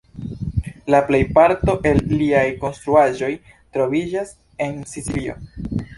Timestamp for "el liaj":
1.91-2.47